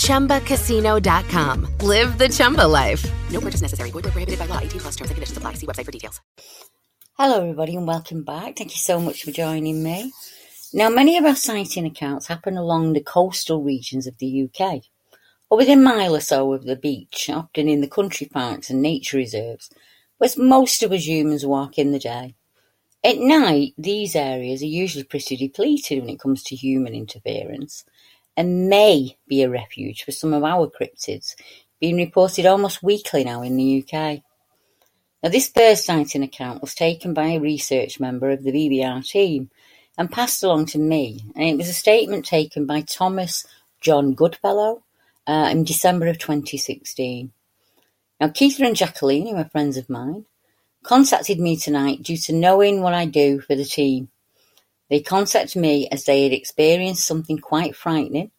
[0.00, 1.78] ChumbaCasino.com.
[1.82, 3.04] Live the Chumba life.
[3.30, 3.90] No purchase necessary.
[3.90, 4.58] Void where prohibited by law.
[4.58, 5.54] 18 plus terms and conditions apply.
[5.54, 6.20] See website for details.
[7.18, 8.56] Hello, everybody, and welcome back.
[8.56, 10.10] Thank you so much for joining me.
[10.72, 14.84] Now, many of our sighting accounts happen along the coastal regions of the UK,
[15.50, 18.80] or within a mile or so of the beach, often in the country parks and
[18.80, 19.68] nature reserves,
[20.16, 22.36] where most of us humans walk in the day.
[23.04, 27.84] At night, these areas are usually pretty depleted when it comes to human interference,
[28.36, 31.34] and may be a refuge for some of our cryptids,
[31.80, 34.22] being reported almost weekly now in the UK.
[35.22, 39.50] Now, this first sighting account was taken by a research member of the BBR team
[39.98, 43.46] and passed along to me, and it was a statement taken by Thomas
[43.80, 44.82] John Goodfellow
[45.26, 47.32] uh, in December of 2016.
[48.20, 50.26] Now, Keitha and Jacqueline, who are friends of mine,
[50.82, 54.08] contacted me tonight due to knowing what I do for the team.
[54.90, 58.32] They contacted me as they had experienced something quite frightening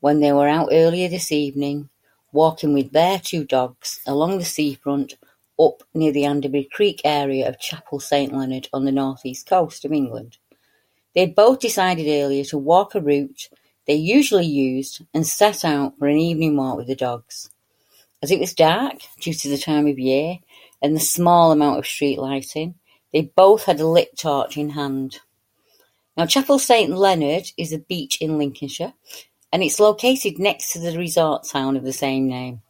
[0.00, 1.88] when they were out earlier this evening
[2.32, 5.14] walking with their two dogs along the seafront
[5.58, 9.92] up near the Anderbury Creek area of Chapel St Leonard on the northeast coast of
[9.92, 10.36] England.
[11.14, 13.48] They had both decided earlier to walk a route
[13.86, 17.50] they usually used and set out for an evening walk with the dogs.
[18.20, 20.38] As it was dark due to the time of year
[20.82, 22.74] and the small amount of street lighting,
[23.12, 25.20] they both had a lit torch in hand.
[26.16, 28.94] Now, Chapel St Leonard is a beach in Lincolnshire
[29.52, 32.60] and it's located next to the resort town of the same name.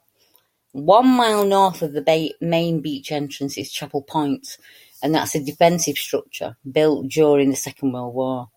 [0.72, 4.59] One mile north of the main beach entrance is Chapel Point,
[5.03, 8.49] and that's a defensive structure built during the Second World War.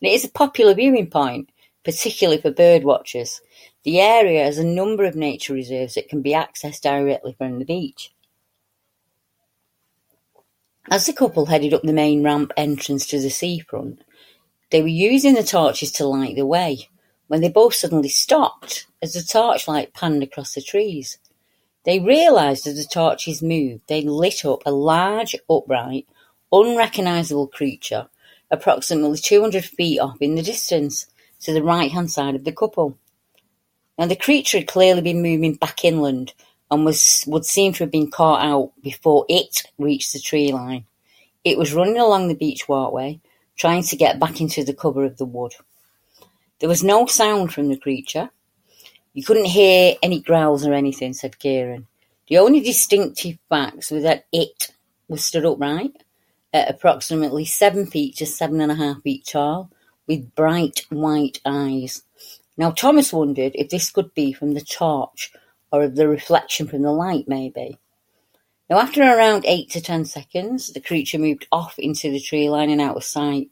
[0.00, 1.50] And it is a popular viewing point,
[1.84, 3.40] particularly for bird watchers.
[3.82, 7.64] The area has a number of nature reserves that can be accessed directly from the
[7.64, 8.10] beach.
[10.88, 14.02] As the couple headed up the main ramp entrance to the seafront,
[14.70, 16.88] they were using the torches to light the way
[17.28, 21.18] when they both suddenly stopped as the torchlight panned across the trees.
[21.84, 26.06] They realised as the torches moved, they lit up a large, upright,
[26.52, 28.08] unrecognisable creature
[28.50, 31.06] approximately 200 feet off in the distance
[31.40, 32.98] to the right-hand side of the couple.
[33.98, 36.34] Now, the creature had clearly been moving back inland
[36.70, 40.84] and was would seem to have been caught out before it reached the tree line.
[41.44, 43.20] It was running along the beach walkway,
[43.56, 45.54] trying to get back into the cover of the wood.
[46.60, 48.30] There was no sound from the creature.
[49.12, 51.86] You couldn't hear any growls or anything, said Kieran.
[52.28, 54.72] The only distinctive facts were that it
[55.08, 56.02] was stood upright
[56.52, 59.70] at approximately seven feet to seven and a half feet tall,
[60.06, 62.02] with bright white eyes.
[62.56, 65.32] Now Thomas wondered if this could be from the torch
[65.72, 67.78] or of the reflection from the light, maybe.
[68.68, 72.68] Now, after around eight to ten seconds, the creature moved off into the tree line
[72.68, 73.48] and out of sight.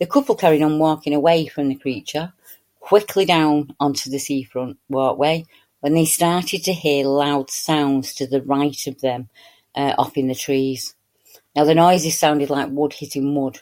[0.00, 2.32] The couple carried on walking away from the creature,
[2.80, 5.44] quickly down onto the seafront walkway,
[5.78, 9.28] when they started to hear loud sounds to the right of them,
[9.76, 10.96] uh, off in the trees.
[11.54, 13.60] Now, the noises sounded like wood hitting wood,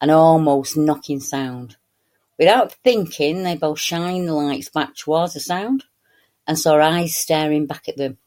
[0.00, 1.76] an almost knocking sound.
[2.38, 5.84] Without thinking, they both shined the lights back towards the sound
[6.46, 8.18] and saw eyes staring back at them.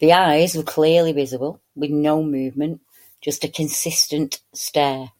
[0.00, 2.80] The eyes were clearly visible, with no movement,
[3.20, 5.10] just a consistent stare.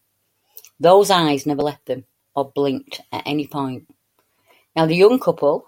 [0.78, 2.04] Those eyes never left them
[2.36, 3.88] or blinked at any point.
[4.76, 5.66] Now, the young couple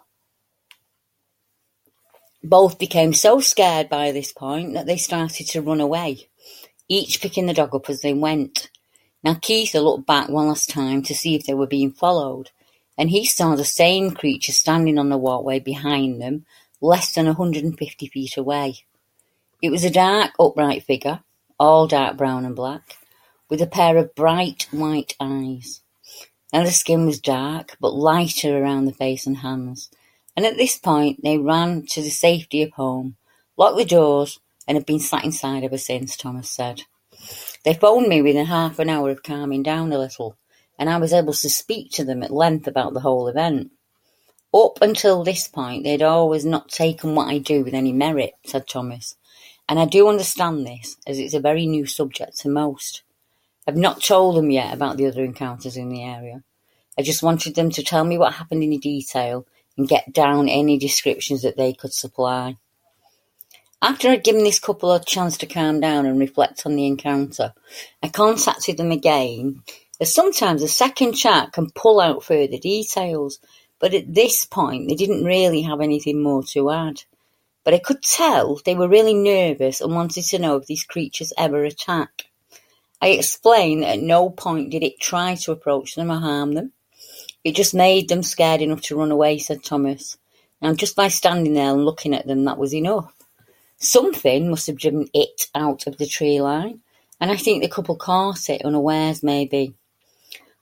[2.44, 6.28] both became so scared by this point that they started to run away,
[6.88, 8.70] each picking the dog up as they went.
[9.24, 12.50] Now, Keitha looked back one last time to see if they were being followed,
[12.96, 16.46] and he saw the same creature standing on the walkway behind them,
[16.80, 18.84] less than a hundred and fifty feet away.
[19.62, 21.20] It was a dark, upright figure,
[21.58, 22.96] all dark brown and black,
[23.50, 25.82] with a pair of bright white eyes.
[26.50, 29.90] Now the skin was dark, but lighter around the face and hands,
[30.34, 33.16] and at this point they ran to the safety of home,
[33.58, 36.82] locked the doors, and have been sat inside ever since, Thomas said.
[37.62, 40.38] They phoned me within half an hour of calming down a little,
[40.78, 43.72] and I was able to speak to them at length about the whole event.
[44.54, 48.66] Up until this point, they'd always not taken what I do with any merit, said
[48.66, 49.16] Thomas,
[49.70, 53.04] and I do understand this, as it's a very new subject to most.
[53.68, 56.42] I've not told them yet about the other encounters in the area.
[56.98, 59.46] I just wanted them to tell me what happened in detail
[59.78, 62.56] and get down any descriptions that they could supply.
[63.80, 67.54] After I'd given this couple a chance to calm down and reflect on the encounter,
[68.02, 69.62] I contacted them again,
[70.00, 73.38] as sometimes a second chat can pull out further details,
[73.78, 77.04] but at this point they didn't really have anything more to add.
[77.70, 81.32] But I could tell they were really nervous and wanted to know if these creatures
[81.38, 82.24] ever attack.
[83.00, 86.72] I explained that at no point did it try to approach them or harm them.
[87.44, 90.18] It just made them scared enough to run away, said Thomas.
[90.60, 93.14] And just by standing there and looking at them, that was enough.
[93.78, 96.80] Something must have driven it out of the tree line,
[97.20, 99.74] and I think the couple caught it unawares, maybe.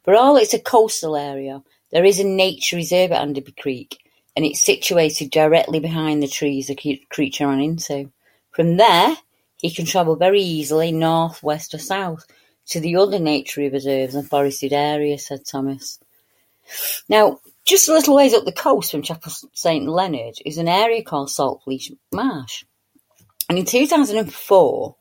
[0.04, 3.96] For all it's a coastal area, there is a nature reserve at Anderby Creek,
[4.38, 8.08] and it's situated directly behind the trees the creature ran into.
[8.52, 9.16] From there,
[9.56, 12.24] he can travel very easily north, west, or south
[12.66, 15.98] to the other nature reserves and forested areas, said Thomas.
[17.08, 21.02] Now, just a little ways up the coast from Chapel St Leonard is an area
[21.02, 22.62] called Saltfleet Marsh.
[23.48, 24.94] And in 2004,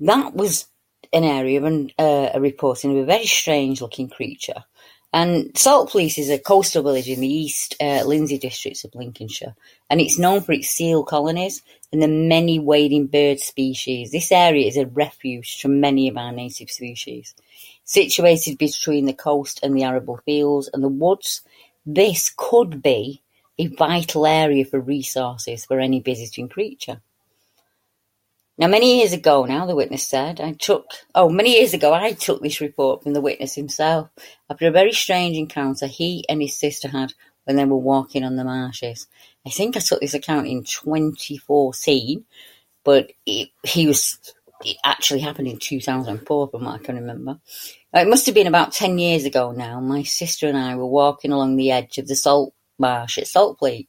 [0.00, 0.68] that was
[1.12, 4.64] an area of uh, a reporting of a very strange looking creature.
[5.14, 9.54] And Saltfleet is a coastal village in the East uh, Lindsey districts of Lincolnshire,
[9.88, 11.62] and it's known for its seal colonies
[11.92, 14.10] and the many wading bird species.
[14.10, 17.32] This area is a refuge for many of our native species.
[17.84, 21.42] Situated between the coast and the arable fields and the woods,
[21.86, 23.22] this could be
[23.56, 27.00] a vital area for resources for any visiting creature.
[28.56, 32.12] Now, many years ago now, the witness said, I took, oh, many years ago, I
[32.12, 34.10] took this report from the witness himself
[34.48, 37.14] after a very strange encounter he and his sister had
[37.44, 39.08] when they were walking on the marshes.
[39.44, 42.24] I think I took this account in 2014,
[42.84, 44.18] but it, he was
[44.64, 47.38] it actually happened in 2004 from what I can remember.
[47.92, 49.80] It must have been about 10 years ago now.
[49.80, 53.88] My sister and I were walking along the edge of the salt marsh at Saltfleet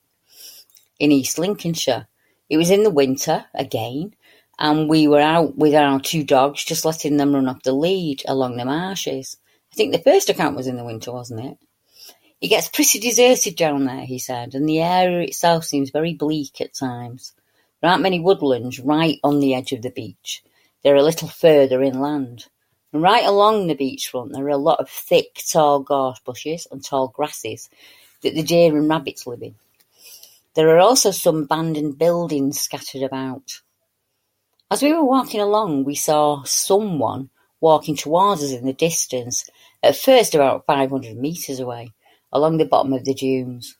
[1.00, 2.08] in East Lincolnshire.
[2.50, 4.16] It was in the winter again,
[4.58, 8.24] and we were out with our two dogs, just letting them run off the lead
[8.28, 9.38] along the marshes.
[9.72, 11.58] I think the first account was in the winter, wasn't it?
[12.42, 16.62] It gets pretty deserted down there, he said, and the area itself seems very bleak
[16.62, 17.34] at times.
[17.82, 20.44] There aren't many woodlands right on the edge of the beach,
[20.84, 22.46] they're a little further inland.
[22.94, 26.84] And right along the beachfront there are a lot of thick, tall gorse bushes and
[26.84, 27.70] tall grasses
[28.22, 29.56] that the deer and rabbits live in.
[30.54, 33.62] There are also some abandoned buildings scattered about.
[34.72, 37.30] As we were walking along, we saw someone
[37.62, 39.50] walking towards us in the distance,
[39.84, 41.94] at first about 500 metres away,
[42.32, 43.78] along the bottom of the dunes.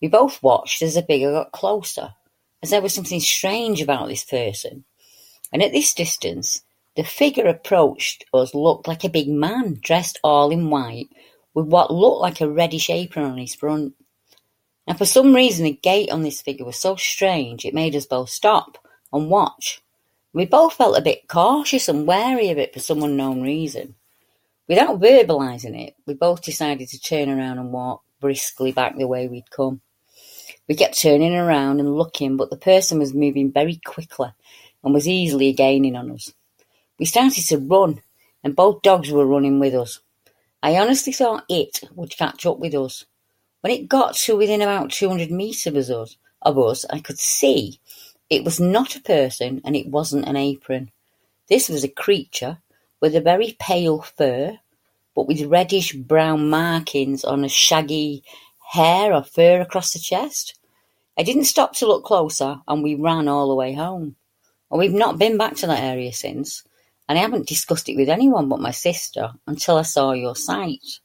[0.00, 2.14] We both watched as the figure got closer,
[2.62, 4.84] as there was something strange about this person
[5.52, 6.62] and at this distance,
[6.96, 11.08] the figure approached us looked like a big man, dressed all in white,
[11.54, 13.94] with what looked like a reddish apron on his front.
[14.86, 18.06] And for some reason, the gait on this figure was so strange it made us
[18.06, 18.78] both stop
[19.12, 19.82] and watch.
[20.32, 23.94] We both felt a bit cautious and wary of it for some unknown reason.
[24.68, 29.28] Without verbalising it, we both decided to turn around and walk briskly back the way
[29.28, 29.80] we'd come.
[30.68, 34.30] We kept turning around and looking, but the person was moving very quickly
[34.82, 36.32] and was easily gaining on us.
[36.98, 38.00] We started to run,
[38.42, 40.00] and both dogs were running with us.
[40.62, 43.04] I honestly thought it would catch up with us.
[43.60, 47.80] When it got to within about 200 metres of us, of us, I could see
[48.32, 50.90] it was not a person and it wasn't an apron.
[51.50, 52.62] This was a creature
[52.98, 54.58] with a very pale fur,
[55.14, 58.24] but with reddish brown markings on a shaggy
[58.70, 60.58] hair or fur across the chest.
[61.18, 64.16] I didn't stop to look closer, and we ran all the way home.
[64.70, 66.64] And we've not been back to that area since,
[67.06, 71.00] and I haven't discussed it with anyone but my sister until I saw your site.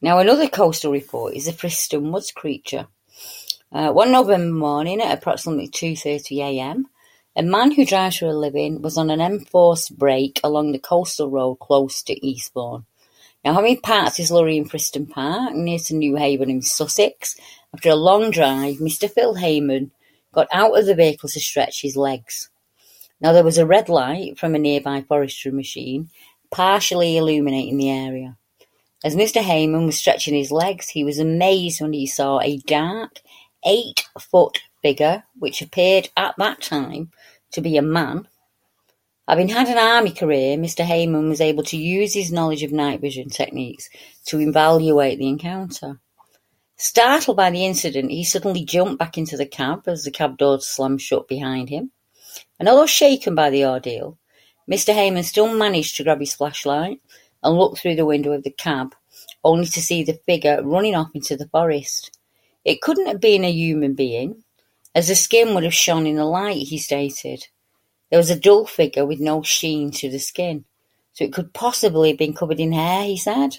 [0.00, 2.86] Now, another coastal report is a Friston Woods creature.
[3.74, 6.84] Uh, one November morning at approximately 2.30am,
[7.34, 11.28] a man who drives for a living was on an enforced break along the coastal
[11.28, 12.84] road close to Eastbourne.
[13.44, 17.34] Now, having parked his lorry in Friston Park near to Newhaven in Sussex,
[17.74, 19.10] after a long drive, Mr.
[19.10, 19.90] Phil Heyman
[20.32, 22.50] got out of the vehicle to stretch his legs.
[23.20, 26.10] Now there was a red light from a nearby forestry machine,
[26.52, 28.36] partially illuminating the area.
[29.04, 29.42] As Mr.
[29.42, 33.20] Heyman was stretching his legs, he was amazed when he saw a dark,
[33.64, 37.10] eight-foot figure, which appeared at that time
[37.52, 38.28] to be a man.
[39.26, 40.84] Having had an army career, Mr.
[40.84, 43.88] Heyman was able to use his knowledge of night vision techniques
[44.26, 45.98] to evaluate the encounter.
[46.76, 50.60] Startled by the incident, he suddenly jumped back into the cab as the cab door
[50.60, 51.90] slammed shut behind him.
[52.58, 54.18] And although shaken by the ordeal,
[54.70, 54.92] Mr.
[54.94, 57.00] Heyman still managed to grab his flashlight
[57.42, 58.94] and look through the window of the cab,
[59.42, 62.18] only to see the figure running off into the forest.
[62.64, 64.44] It couldn't have been a human being,
[64.94, 67.48] as the skin would have shone in the light, he stated.
[68.10, 70.64] There was a dull figure with no sheen to the skin,
[71.12, 73.58] so it could possibly have been covered in hair, he said.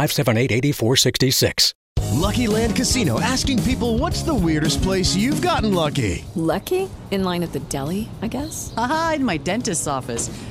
[0.07, 1.73] 578 8466.
[2.13, 6.25] Lucky Land Casino asking people what's the weirdest place you've gotten lucky?
[6.35, 6.89] Lucky?
[7.11, 8.73] In line at the deli, I guess?
[8.77, 10.29] Aha, in my dentist's office.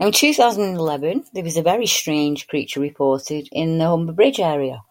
[0.00, 4.82] In 2011, there was a very strange creature reported in the Humber Bridge area.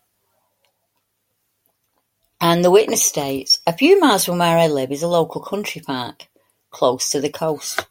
[2.40, 5.82] And the witness states, a few miles from where I live is a local country
[5.82, 6.28] park,
[6.70, 7.88] close to the coast.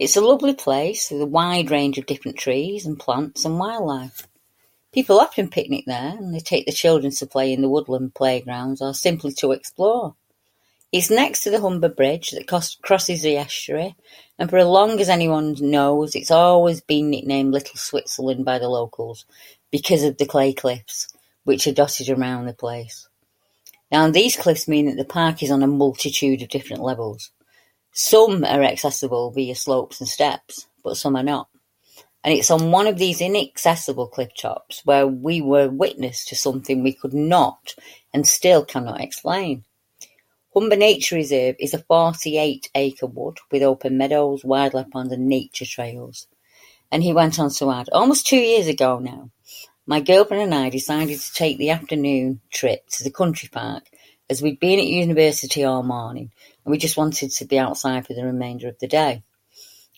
[0.00, 4.26] It's a lovely place with a wide range of different trees and plants and wildlife.
[4.92, 8.82] People often picnic there and they take the children to play in the woodland playgrounds
[8.82, 10.16] or simply to explore.
[10.96, 13.94] It's next to the Humber Bridge that crosses the estuary,
[14.38, 18.70] and for as long as anyone knows, it's always been nicknamed Little Switzerland by the
[18.70, 19.26] locals
[19.70, 21.12] because of the clay cliffs
[21.44, 23.10] which are dotted around the place.
[23.92, 27.30] Now, these cliffs mean that the park is on a multitude of different levels.
[27.92, 31.50] Some are accessible via slopes and steps, but some are not.
[32.24, 36.82] And it's on one of these inaccessible cliff tops where we were witness to something
[36.82, 37.74] we could not
[38.14, 39.65] and still cannot explain.
[40.56, 45.66] Humber Nature Reserve is a 48 acre wood with open meadows, wildlife ponds and nature
[45.66, 46.28] trails.
[46.90, 49.28] And he went on to add, almost two years ago now,
[49.86, 53.84] my girlfriend and I decided to take the afternoon trip to the country park
[54.30, 56.30] as we'd been at university all morning
[56.64, 59.24] and we just wanted to be outside for the remainder of the day.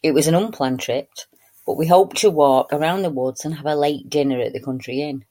[0.02, 1.08] It was an unplanned trip,
[1.66, 4.60] but we hoped to walk around the woods and have a late dinner at the
[4.60, 5.24] country inn.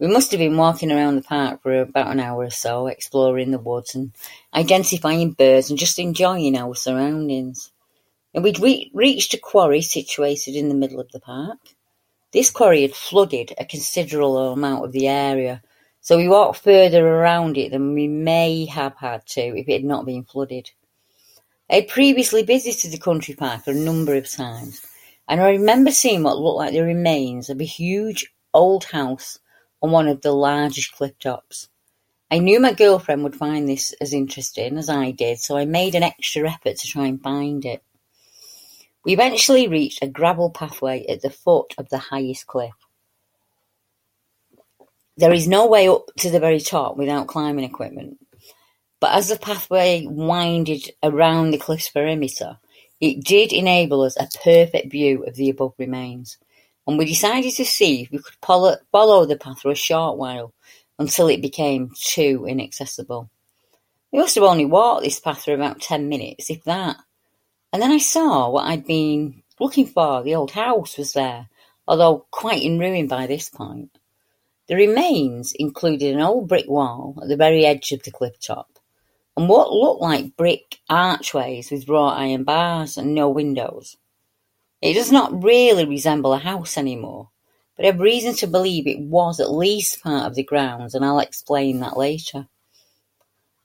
[0.00, 3.50] We must have been walking around the park for about an hour or so, exploring
[3.50, 4.12] the woods and
[4.54, 7.70] identifying birds and just enjoying our surroundings.
[8.32, 11.58] And we'd re- reached a quarry situated in the middle of the park.
[12.32, 15.62] This quarry had flooded a considerable amount of the area,
[16.00, 19.84] so we walked further around it than we may have had to if it had
[19.84, 20.70] not been flooded.
[21.68, 24.80] I had previously visited the country park a number of times,
[25.28, 29.38] and I remember seeing what looked like the remains of a huge old house
[29.82, 31.68] on one of the largest cliff tops.
[32.30, 35.94] I knew my girlfriend would find this as interesting as I did, so I made
[35.94, 37.82] an extra effort to try and find it.
[39.04, 42.74] We eventually reached a gravel pathway at the foot of the highest cliff.
[45.16, 48.18] There is no way up to the very top without climbing equipment,
[49.00, 52.58] but as the pathway winded around the cliff's perimeter,
[53.00, 56.36] it did enable us a perfect view of the above remains,
[56.90, 60.52] and we decided to see if we could follow the path for a short while
[60.98, 63.30] until it became too inaccessible.
[64.10, 66.96] We must have only walked this path for about ten minutes, if that,
[67.72, 70.24] and then I saw what I'd been looking for.
[70.24, 71.48] The old house was there,
[71.86, 73.96] although quite in ruin by this point.
[74.66, 78.80] The remains included an old brick wall at the very edge of the cliff top,
[79.36, 83.96] and what looked like brick archways with wrought iron bars and no windows.
[84.80, 87.30] It does not really resemble a house anymore,
[87.76, 91.04] but I have reason to believe it was at least part of the grounds, and
[91.04, 92.48] I'll explain that later.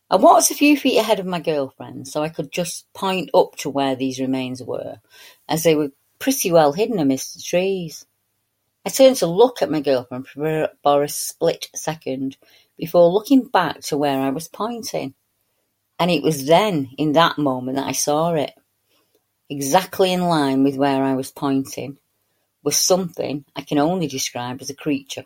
[0.09, 3.55] I walked a few feet ahead of my girlfriend so I could just point up
[3.57, 4.97] to where these remains were,
[5.47, 8.05] as they were pretty well hidden amidst the trees.
[8.85, 10.69] I turned to look at my girlfriend for
[11.03, 12.37] a split second
[12.77, 15.15] before looking back to where I was pointing.
[15.97, 18.51] And it was then, in that moment, that I saw it.
[19.49, 21.97] Exactly in line with where I was pointing
[22.63, 25.25] was something I can only describe as a creature.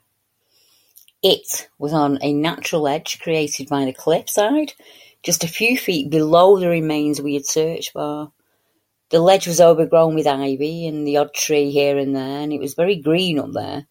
[1.24, 4.74] It was on a natural edge created by the cliffside,
[5.24, 8.32] just a few feet below the remains we had searched for.
[9.10, 12.60] The ledge was overgrown with ivy and the odd tree here and there, and it
[12.60, 13.88] was very green up there.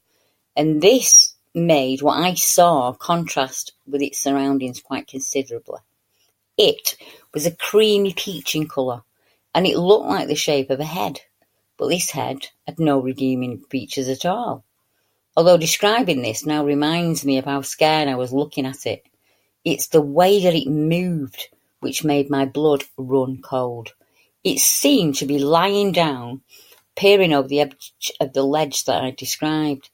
[0.55, 5.81] And this made what I saw contrast with its surroundings quite considerably.
[6.59, 6.97] It
[7.33, 9.03] was a creamy peach in colour,
[9.59, 11.21] and it looked like the shape of a head,
[11.77, 14.65] but this head had no redeeming features at all.
[15.37, 19.05] Although describing this now reminds me of how scared I was looking at it.
[19.65, 21.49] It's the way that it moved
[21.81, 23.95] which made my blood run cold.
[24.45, 26.43] It seemed to be lying down,
[26.95, 29.91] peering over the edge of the ledge that I described.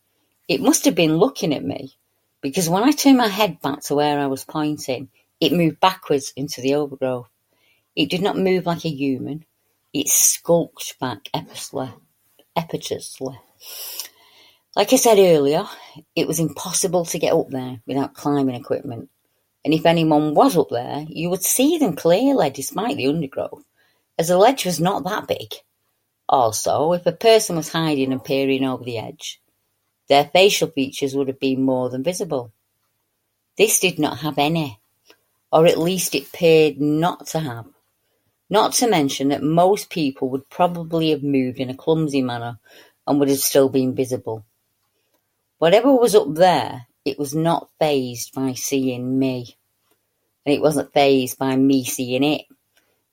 [0.47, 1.94] It must have been looking at me,
[2.42, 5.09] because when I turned my head back to where I was pointing,
[5.40, 7.30] it moved backwards into the overgrowth.
[7.97, 9.47] It did not move like a human.
[9.94, 13.38] It skulked back impetuously.
[14.74, 15.66] Like I said earlier,
[16.16, 19.08] it was impossible to get up there without climbing equipment.
[19.64, 23.62] And if anyone was up there, you would see them clearly despite the undergrowth
[24.18, 25.54] as the ledge was not that big.
[26.28, 29.40] Also, if a person was hiding and peering over the edge,
[30.08, 32.52] their facial features would have been more than visible.
[33.56, 34.80] This did not have any,
[35.52, 37.66] or at least it appeared not to have.
[38.50, 42.58] Not to mention that most people would probably have moved in a clumsy manner
[43.06, 44.44] and would have still been visible.
[45.58, 49.56] Whatever was up there, it was not phased by seeing me,
[50.44, 52.42] and it wasn't phased by me seeing it.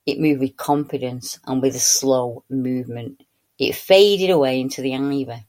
[0.06, 3.22] It moved with confidence and with a slow movement.
[3.58, 5.46] It faded away into the ivy.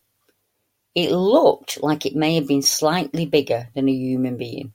[0.96, 4.74] It looked like it may have been slightly bigger than a human being.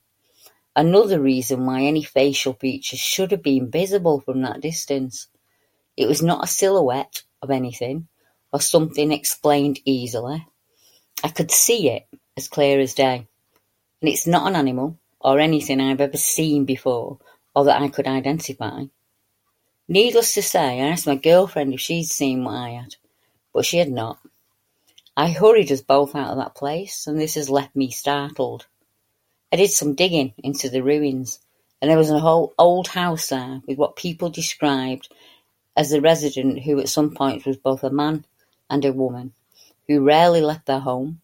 [0.79, 5.27] Another reason why any facial features should have been visible from that distance.
[5.97, 8.07] It was not a silhouette of anything,
[8.53, 10.47] or something explained easily.
[11.25, 13.27] I could see it as clear as day.
[14.01, 17.19] And it's not an animal, or anything I've ever seen before,
[17.57, 18.85] or that I could identify.
[19.89, 22.95] Needless to say, I asked my girlfriend if she'd seen what I had,
[23.53, 24.21] but she had not.
[25.17, 28.69] I hurried us both out of that place, and this has left me startled.
[29.53, 31.39] I did some digging into the ruins,
[31.81, 35.09] and there was a whole old house there with what people described
[35.77, 38.25] as a resident who at some point was both a man
[38.69, 39.33] and a woman,
[39.87, 41.21] who rarely left their home,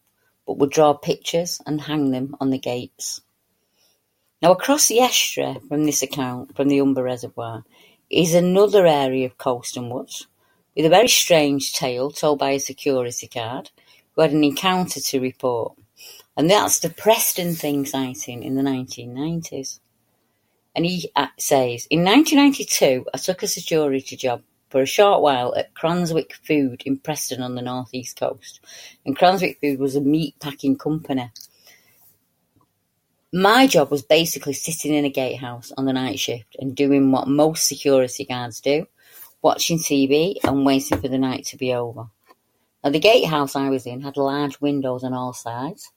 [0.47, 3.21] but would draw pictures and hang them on the gates.
[4.41, 7.63] Now across the estuary from this account, from the Humber Reservoir,
[8.09, 10.27] is another area of coast and woods,
[10.75, 13.69] with a very strange tale told by a security guard
[14.13, 15.77] who had an encounter to report,
[16.37, 19.79] and that's the Preston Thing sighting in the 1990s.
[20.75, 25.55] And he uh, says, In 1992, I took a security job for a short while
[25.55, 28.59] at Cranswick Food in Preston on the northeast coast.
[29.05, 31.31] And Cranswick Food was a meat packing company.
[33.31, 37.27] My job was basically sitting in a gatehouse on the night shift and doing what
[37.27, 38.85] most security guards do
[39.41, 42.07] watching TV and waiting for the night to be over.
[42.83, 45.91] Now, the gatehouse I was in had large windows on all sides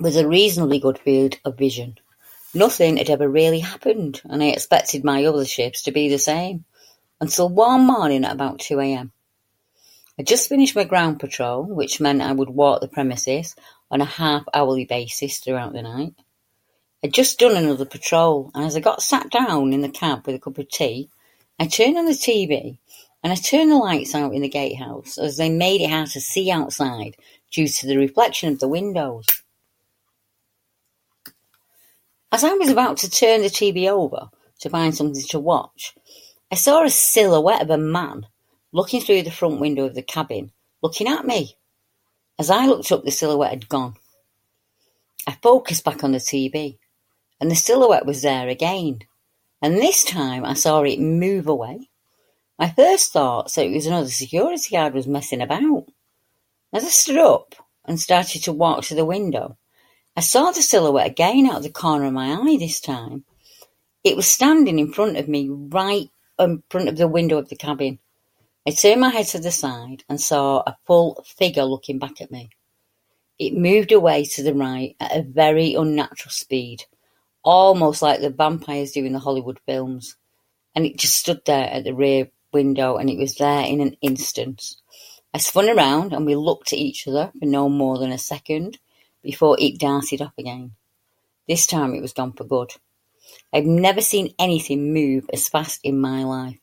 [0.00, 1.98] with a reasonably good field of vision.
[2.54, 6.64] Nothing had ever really happened, and I expected my other shifts to be the same
[7.20, 9.12] until one morning at about 2 a.m.
[10.18, 13.54] I just finished my ground patrol, which meant I would walk the premises
[13.90, 16.14] on a half-hourly basis throughout the night.
[17.04, 20.34] I'd just done another patrol, and as I got sat down in the cab with
[20.34, 21.10] a cup of tea,
[21.58, 22.78] I turned on the TV
[23.22, 26.20] and I turned the lights out in the gatehouse as they made it hard to
[26.22, 27.16] see outside
[27.50, 29.26] due to the reflection of the windows.
[32.32, 35.94] As I was about to turn the TV over to find something to watch,
[36.52, 38.28] I saw a silhouette of a man
[38.72, 41.56] looking through the front window of the cabin, looking at me.
[42.38, 43.96] As I looked up, the silhouette had gone.
[45.26, 46.78] I focused back on the TV,
[47.40, 49.00] and the silhouette was there again.
[49.60, 51.90] And this time I saw it move away.
[52.60, 55.86] My first thought so it was another security guard was messing about.
[56.72, 59.56] As I stood up and started to walk to the window,
[60.16, 63.24] I saw the silhouette again out of the corner of my eye this time.
[64.02, 67.56] It was standing in front of me, right in front of the window of the
[67.56, 68.00] cabin.
[68.66, 72.30] I turned my head to the side and saw a full figure looking back at
[72.32, 72.50] me.
[73.38, 76.84] It moved away to the right at a very unnatural speed,
[77.44, 80.16] almost like the vampires do in the Hollywood films,
[80.74, 83.96] and it just stood there at the rear window and it was there in an
[84.02, 84.74] instant.
[85.32, 88.78] I spun around and we looked at each other for no more than a second
[89.22, 90.72] before it darted off again.
[91.48, 92.72] This time it was gone for good.
[93.52, 96.58] I've never seen anything move as fast in my life,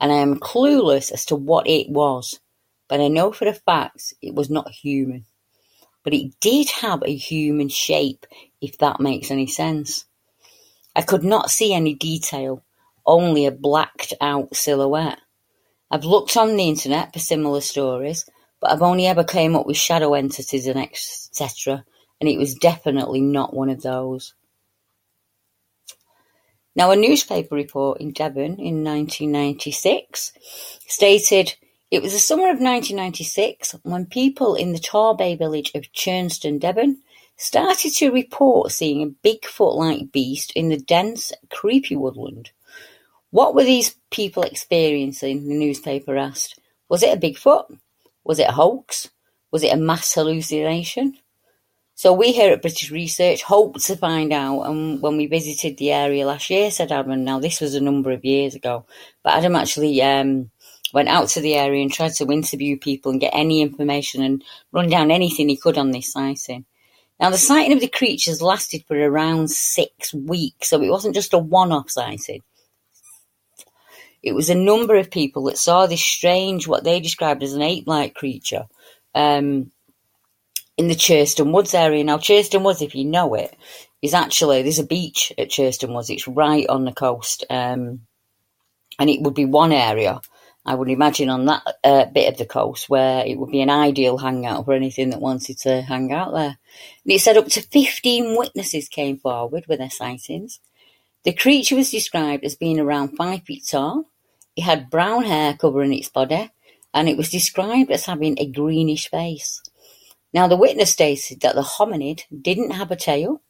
[0.00, 2.40] and I am clueless as to what it was,
[2.88, 5.24] but I know for a fact it was not human.
[6.04, 8.26] But it did have a human shape,
[8.60, 10.04] if that makes any sense.
[10.96, 12.64] I could not see any detail,
[13.06, 15.20] only a blacked out silhouette.
[15.90, 18.26] I've looked on the internet for similar stories,
[18.60, 21.84] but I've only ever came up with shadow entities and etc.,
[22.22, 24.34] and it was definitely not one of those.
[26.76, 30.32] Now, a newspaper report in Devon in 1996
[30.86, 31.56] stated
[31.90, 37.02] it was the summer of 1996 when people in the Torbay village of Churston, Devon,
[37.36, 42.52] started to report seeing a Bigfoot-like beast in the dense, creepy woodland.
[43.30, 45.48] What were these people experiencing?
[45.48, 46.56] The newspaper asked.
[46.88, 47.80] Was it a Bigfoot?
[48.22, 49.10] Was it a hoax?
[49.50, 51.18] Was it a mass hallucination?
[52.02, 54.62] So we here at British Research hope to find out.
[54.62, 58.10] And when we visited the area last year, said Adam, now this was a number
[58.10, 58.86] of years ago,
[59.22, 60.50] but Adam actually um,
[60.92, 64.42] went out to the area and tried to interview people and get any information and
[64.72, 66.64] run down anything he could on this sighting.
[67.20, 71.34] Now, the sighting of the creatures lasted for around six weeks, so it wasn't just
[71.34, 72.42] a one off sighting.
[74.24, 77.62] It was a number of people that saw this strange, what they described as an
[77.62, 78.64] ape-like creature,
[79.14, 79.70] um,
[80.76, 82.04] in the Churston Woods area.
[82.04, 83.54] Now, Churston Woods, if you know it,
[84.00, 86.10] is actually there's a beach at Churston Woods.
[86.10, 88.00] It's right on the coast, um,
[88.98, 90.20] and it would be one area.
[90.64, 93.70] I would imagine on that uh, bit of the coast where it would be an
[93.70, 96.56] ideal hangout for anything that wanted to hang out there.
[97.04, 100.60] And it said up to 15 witnesses came forward with their sightings.
[101.24, 104.08] The creature was described as being around five feet tall,
[104.56, 106.50] it had brown hair covering its body,
[106.92, 109.62] and it was described as having a greenish face.
[110.34, 113.42] Now, the witness stated that the hominid didn't have a tail,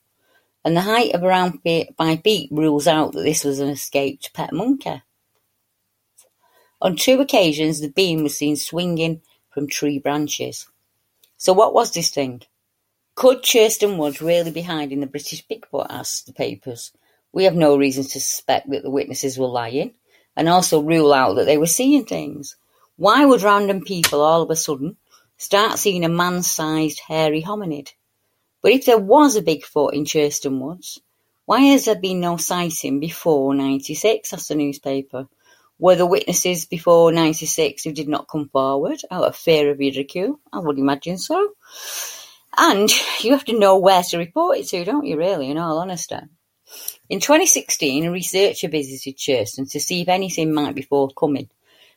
[0.64, 1.60] and the height of around
[1.96, 5.02] five feet rules out that this was an escaped pet monkey.
[6.80, 10.68] On two occasions, the being was seen swinging from tree branches.
[11.36, 12.42] So, what was this thing?
[13.14, 15.86] Could Churston Woods really be hiding the British Bigfoot?
[15.90, 16.92] asked the papers.
[17.32, 19.94] We have no reason to suspect that the witnesses were lying
[20.36, 22.56] and also rule out that they were seeing things.
[22.96, 24.96] Why would random people all of a sudden
[25.42, 27.92] start seeing a man-sized hairy hominid?
[28.62, 31.00] But if there was a Bigfoot in Churston Woods,
[31.46, 34.32] why has there been no sighting before 96?
[34.32, 35.28] asked the newspaper.
[35.78, 40.38] Were the witnesses before 96 who did not come forward out of fear of ridicule?
[40.52, 41.54] I would imagine so.
[42.56, 42.88] And
[43.20, 46.16] you have to know where to report it to, don't you, really, in all honesty?
[47.08, 51.50] In twenty-sixteen, a researcher visited Churston to see if anything might be forthcoming,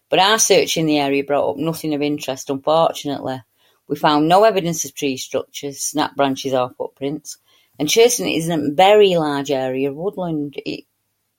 [0.09, 3.41] but our search in the area brought up nothing of interest unfortunately.
[3.87, 7.37] We found no evidence of tree structures, snap branches or footprints,
[7.77, 10.55] and Churston isn't a very large area of woodland.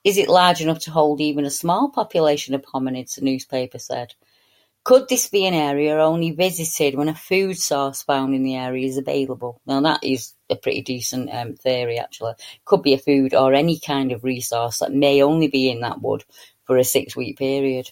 [0.03, 4.13] Is it large enough to hold even a small population of hominids, the newspaper said.
[4.87, 8.87] Could this be an area only visited when a food source found in the area
[8.87, 9.59] is available?
[9.65, 12.35] Now that is a pretty decent um, theory actually.
[12.63, 16.01] Could be a food or any kind of resource that may only be in that
[16.01, 16.23] wood
[16.63, 17.91] for a six week period.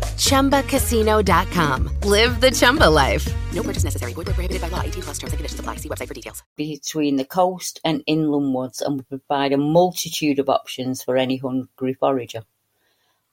[0.21, 1.89] ChumbaCasino.com.
[2.03, 3.27] Live the Chumba life.
[3.53, 4.13] No purchase necessary.
[4.13, 4.81] Void where prohibited by law.
[4.81, 5.75] 18 plus terms and conditions apply.
[5.77, 6.43] See website for details.
[6.55, 11.37] between the coast and inland woods and will provide a multitude of options for any
[11.37, 12.43] hungry forager.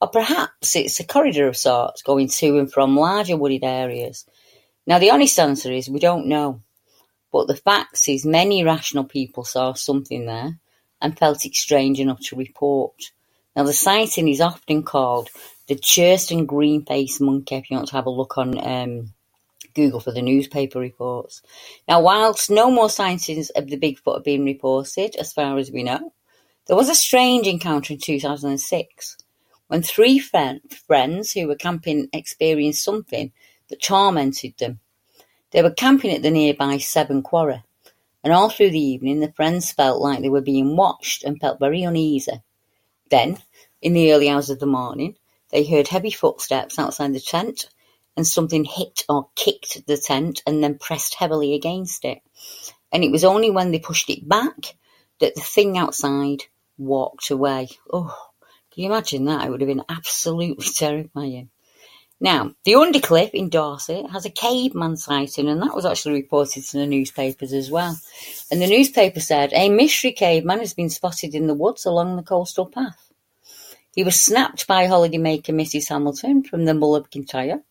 [0.00, 4.24] Or perhaps it's a corridor of sorts going to and from larger wooded areas.
[4.86, 6.62] Now, the honest answer is we don't know.
[7.30, 10.58] But the fact is many rational people saw something there
[11.02, 13.12] and felt it strange enough to report.
[13.54, 15.28] Now, the sighting is often called
[15.68, 19.12] the Churston green-faced monkey, if you want to have a look on um,
[19.74, 21.42] Google for the newspaper reports.
[21.86, 25.82] Now, whilst no more sightings of the Bigfoot have been reported, as far as we
[25.82, 26.12] know,
[26.66, 29.16] there was a strange encounter in 2006
[29.68, 33.30] when three friend, friends who were camping experienced something
[33.68, 34.80] that tormented them.
[35.50, 37.62] They were camping at the nearby Seven Quarry,
[38.24, 41.60] and all through the evening the friends felt like they were being watched and felt
[41.60, 42.42] very uneasy.
[43.10, 43.38] Then,
[43.80, 45.16] in the early hours of the morning,
[45.50, 47.68] they heard heavy footsteps outside the tent,
[48.16, 52.18] and something hit or kicked the tent and then pressed heavily against it.
[52.90, 54.76] And it was only when they pushed it back
[55.20, 56.44] that the thing outside
[56.76, 57.68] walked away.
[57.92, 58.16] Oh,
[58.72, 59.46] can you imagine that?
[59.46, 61.50] It would have been absolutely terrifying.
[62.20, 66.80] Now, the Undercliff in Dorset has a caveman sighting, and that was actually reported in
[66.80, 67.96] the newspapers as well.
[68.50, 72.24] And the newspaper said a mystery caveman has been spotted in the woods along the
[72.24, 73.07] coastal path.
[73.98, 75.88] He was snapped by holidaymaker Mrs.
[75.88, 77.64] Hamilton from the Mull of Kintyre.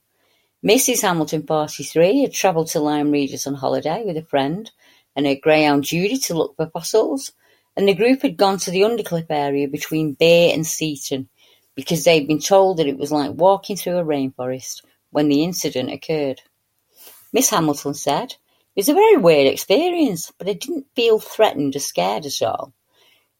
[0.61, 1.01] Mrs.
[1.01, 4.69] Hamilton, 43, had travelled to Lyme Regis on holiday with a friend
[5.15, 7.31] and her greyhound Judy to look for fossils,
[7.77, 11.29] and the group had gone to the Undercliff area between Bay and Seaton
[11.75, 15.93] because they'd been told that it was like walking through a rainforest when the incident
[15.93, 16.41] occurred.
[17.31, 18.35] Miss Hamilton said,
[18.75, 22.73] It was a very weird experience, but I didn't feel threatened or scared at all.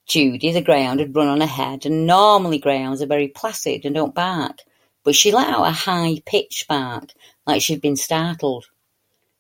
[0.08, 4.16] Judy, the greyhound, had run on ahead, and normally greyhounds are very placid and don't
[4.16, 4.60] bark,
[5.04, 7.12] but she let out a high-pitched bark,
[7.46, 8.68] like she'd been startled.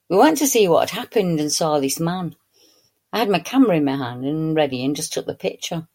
[0.10, 2.36] We went to see what had happened and saw this man.
[3.14, 5.88] I had my camera in my hand and ready and just took the picture.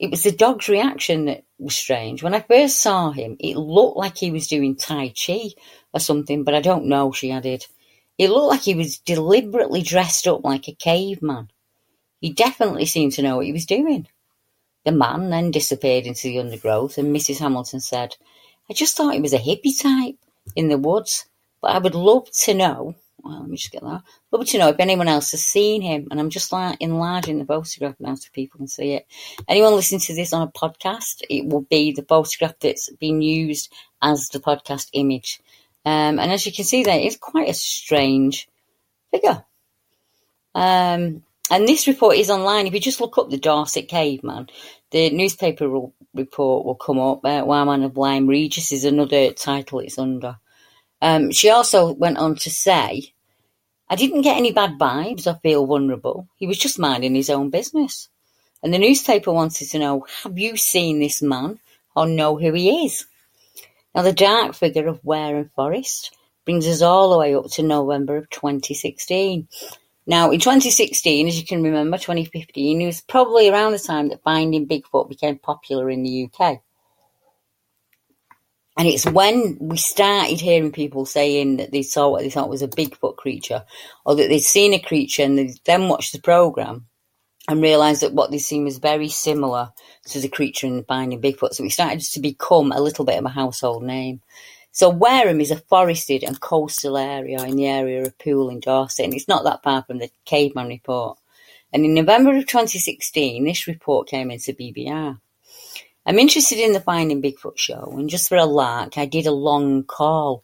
[0.00, 2.22] It was the dog's reaction that was strange.
[2.22, 5.50] When I first saw him, it looked like he was doing Tai Chi
[5.92, 7.64] or something, but I don't know, she added.
[8.18, 11.50] It looked like he was deliberately dressed up like a caveman.
[12.24, 14.08] He definitely seemed to know what he was doing.
[14.86, 17.38] The man then disappeared into the undergrowth, and Mrs.
[17.38, 18.16] Hamilton said,
[18.70, 20.16] I just thought he was a hippie type
[20.56, 21.26] in the woods,
[21.60, 24.02] but I would love to know well, let me just get that.
[24.30, 27.44] Love to know if anyone else has seen him, and I'm just like enlarging the
[27.44, 29.06] photograph now so people can see it.
[29.46, 33.70] Anyone listening to this on a podcast, it will be the photograph that's been used
[34.00, 35.40] as the podcast image.
[35.84, 38.48] Um, and as you can see there, it's quite a strange
[39.10, 39.44] figure.
[40.54, 42.66] Um, and this report is online.
[42.66, 44.48] If you just look up the Dorset Caveman,
[44.90, 47.24] the newspaper will, report will come up.
[47.24, 50.38] Uh, Wyman of Lyme Regis is another title it's under.
[51.02, 53.12] Um, she also went on to say
[53.88, 56.28] I didn't get any bad vibes I feel vulnerable.
[56.36, 58.08] He was just minding his own business.
[58.62, 61.60] And the newspaper wanted to know, have you seen this man
[61.94, 63.04] or know who he is?
[63.94, 68.16] Now, the dark figure of Wareham Forest brings us all the way up to November
[68.16, 69.46] of 2016.
[70.06, 74.22] Now, in 2016, as you can remember, 2015, it was probably around the time that
[74.22, 76.60] Finding Bigfoot became popular in the UK.
[78.76, 82.62] And it's when we started hearing people saying that they saw what they thought was
[82.62, 83.64] a Bigfoot creature,
[84.04, 86.86] or that they'd seen a creature and they then watched the program
[87.48, 89.70] and realised that what they'd seen was very similar
[90.06, 91.54] to the creature in Finding Bigfoot.
[91.54, 94.20] So it started to become a little bit of a household name.
[94.74, 99.04] So Wareham is a forested and coastal area in the area of Poole in Dorset,
[99.04, 101.16] and it's not that far from the Caveman report.
[101.72, 105.20] And in November of 2016, this report came into BBR.
[106.04, 109.30] I'm interested in the Finding Bigfoot show, and just for a lark, I did a
[109.30, 110.42] long call,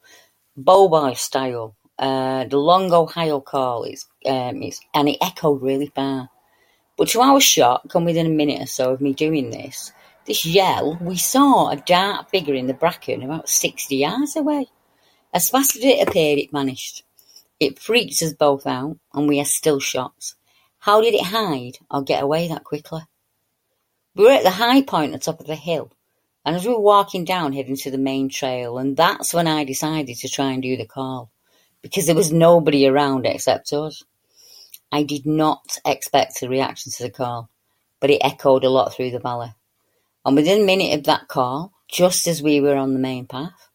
[0.57, 1.75] bow style.
[1.99, 6.31] Uh, the long Ohio call um, it's, and it echoed really far.
[6.97, 9.93] But to our shock, and within a minute or so of me doing this,
[10.27, 14.67] this yell, we saw a dark figure in the bracken about 60 yards away.
[15.33, 17.05] As fast as it appeared, it vanished.
[17.59, 20.35] It freaked us both out, and we are still shocked.
[20.79, 23.03] How did it hide or get away that quickly?
[24.15, 25.93] We were at the high point at the top of the hill,
[26.45, 29.65] and as we were walking down heading to the main trail, and that's when I
[29.65, 31.31] decided to try and do the call,
[31.83, 34.03] because there was nobody around except us.
[34.91, 37.49] I did not expect a reaction to the call,
[38.01, 39.53] but it echoed a lot through the valley.
[40.25, 43.69] And within a minute of that call, just as we were on the main path,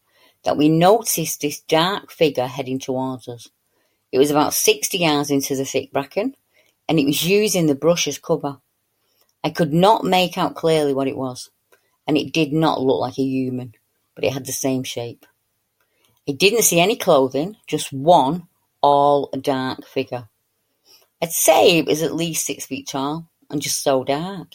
[0.44, 3.48] that we noticed this dark figure heading towards us.
[4.12, 6.34] It was about sixty yards into the thick bracken,
[6.88, 8.58] and it was using the brush as cover.
[9.42, 11.50] I could not make out clearly what it was,
[12.06, 13.74] and it did not look like a human,
[14.14, 15.26] but it had the same shape.
[16.28, 18.48] I didn't see any clothing, just one
[18.80, 20.28] all dark figure.
[21.20, 24.48] I'd say it was at least six feet tall and just so dark.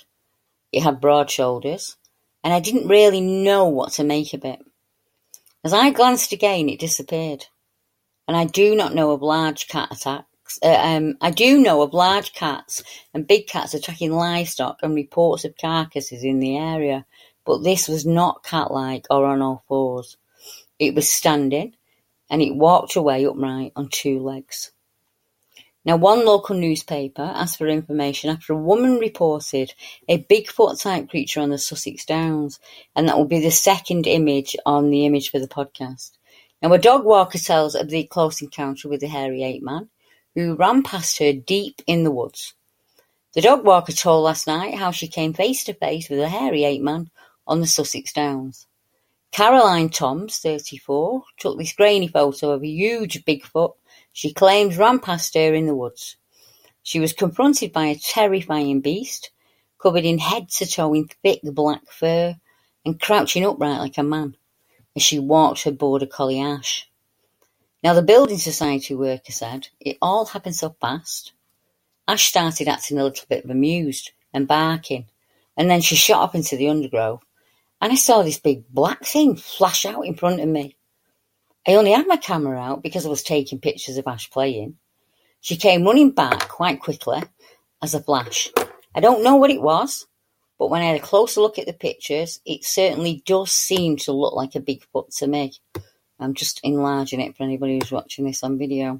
[0.71, 1.97] It had broad shoulders,
[2.43, 4.60] and I didn't really know what to make of it.
[5.63, 7.45] As I glanced again, it disappeared,
[8.27, 10.60] and I do not know of large cat attacks.
[10.63, 15.45] uh, um, I do know of large cats and big cats attacking livestock and reports
[15.45, 17.05] of carcasses in the area,
[17.45, 20.17] but this was not cat-like or on all fours.
[20.79, 21.75] It was standing,
[22.29, 24.71] and it walked away upright on two legs.
[25.84, 29.74] Now, one local newspaper asked for information after a woman reported
[30.08, 32.60] a Bigfoot-type creature on the Sussex Downs,
[32.96, 36.12] and that will be the second image on the image for the podcast.
[36.62, 39.89] Now, a dog walker tells of the close encounter with the hairy ape man,
[40.36, 42.54] who ran past her deep in the woods.
[43.34, 46.63] The dog walker told last night how she came face to face with a hairy
[46.63, 47.10] ape man
[47.48, 48.67] on the Sussex Downs.
[49.32, 53.74] Caroline Toms, 34, took this grainy photo of a huge Bigfoot
[54.12, 56.17] she claims ran past her in the woods.
[56.84, 59.32] She was confronted by a terrifying beast,
[59.82, 62.36] covered in head to toe in thick black fur
[62.86, 64.36] and crouching upright like a man
[64.95, 66.89] as she walked her border collie Ash.
[67.84, 71.34] Now, the building society worker said it all happened so fast.
[72.08, 75.08] Ash started acting a little bit amused and barking,
[75.58, 77.24] and then she shot up into the undergrowth,
[77.80, 80.76] and I saw this big black thing flash out in front of me.
[81.67, 84.78] I only had my camera out because I was taking pictures of Ash playing.
[85.41, 87.21] She came running back quite quickly
[87.82, 88.50] as a flash.
[88.95, 90.08] I don't know what it was,
[90.58, 94.12] but when I had a closer look at the pictures, it certainly does seem to
[94.12, 95.54] look like a Bigfoot to me.
[96.19, 99.00] I'm just enlarging it for anybody who's watching this on video.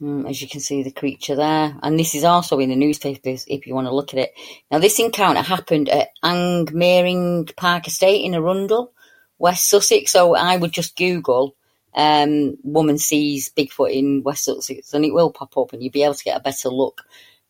[0.00, 1.76] Mm, as you can see, the creature there.
[1.82, 4.32] And this is also in the newspapers if you want to look at it.
[4.70, 8.92] Now, this encounter happened at Angmering Park Estate in Arundel,
[9.40, 10.12] West Sussex.
[10.12, 11.56] So I would just Google
[11.94, 16.04] um, woman sees Bigfoot in West Sussex and it will pop up and you'll be
[16.04, 17.02] able to get a better look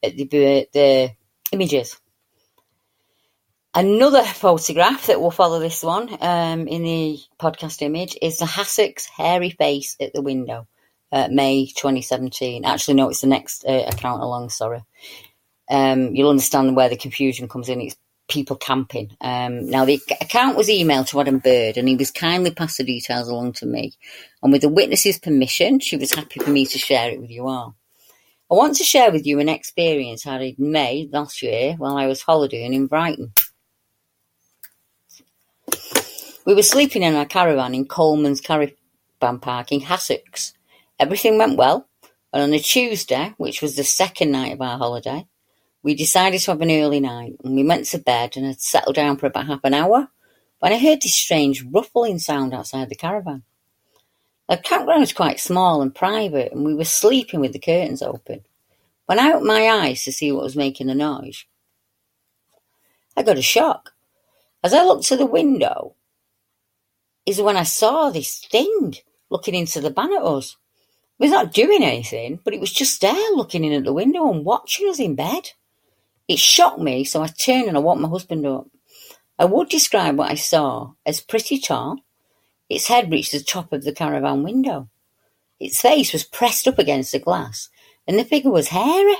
[0.02, 0.24] at the,
[0.72, 1.10] the
[1.52, 2.00] images.
[3.74, 9.06] Another photograph that will follow this one um, in the podcast image is the Hassocks
[9.06, 10.66] hairy face at the window,
[11.12, 12.64] uh, May 2017.
[12.64, 14.82] Actually, no, it's the next uh, account along, sorry.
[15.68, 17.80] Um, you'll understand where the confusion comes in.
[17.80, 17.96] It's
[18.30, 19.14] people camping.
[19.20, 22.84] Um, now, the account was emailed to Adam Bird and he was kindly passed the
[22.84, 23.92] details along to me.
[24.42, 27.46] And with the witness's permission, she was happy for me to share it with you
[27.46, 27.74] all.
[28.50, 31.96] I want to share with you an experience I had in May last year while
[31.96, 33.32] I was holidaying in Brighton.
[36.46, 40.54] We were sleeping in our caravan in Coleman's Caravan Park in Hassocks.
[40.98, 41.86] Everything went well,
[42.32, 45.26] and on a Tuesday, which was the second night of our holiday,
[45.82, 48.96] we decided to have an early night and we went to bed and had settled
[48.96, 50.08] down for about half an hour
[50.58, 53.42] when I heard this strange ruffling sound outside the caravan.
[54.48, 58.44] The campground was quite small and private and we were sleeping with the curtains open.
[59.06, 61.44] When I opened my eyes to see what was making the noise,
[63.16, 63.92] I got a shock.
[64.62, 65.94] As I looked to the window,
[67.26, 68.94] is when I saw this thing
[69.30, 70.56] looking into the van at us.
[71.18, 74.30] It was not doing anything, but it was just there looking in at the window
[74.30, 75.52] and watching us in bed.
[76.30, 78.68] It shocked me, so I turned and I woke my husband up.
[79.36, 81.96] I would describe what I saw as pretty tall.
[82.68, 84.88] Its head reached the top of the caravan window.
[85.58, 87.68] Its face was pressed up against the glass,
[88.06, 89.16] and the figure was hairy.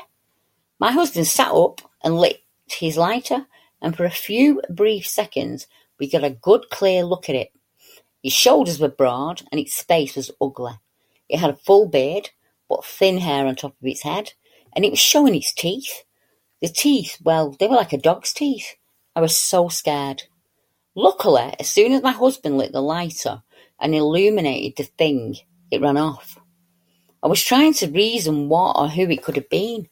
[0.79, 3.49] My husband sat up and lit his lighter,
[3.83, 5.66] and for a few brief seconds
[5.99, 7.51] we got a good clear look at it.
[8.23, 10.75] Its shoulders were broad, and its face was ugly.
[11.29, 12.31] It had a full beard,
[12.68, 14.35] but thin hair on top of its head,
[14.77, 16.05] and it was showing its teeth.
[16.61, 18.77] The teeth, well, they were like a dog's teeth.
[19.16, 20.25] I was so scared.
[20.94, 23.42] Luckily, as soon as my husband lit the lighter
[23.79, 25.37] and illuminated the thing,
[25.70, 26.38] it ran off.
[27.23, 29.88] I was trying to reason what or who it could have been.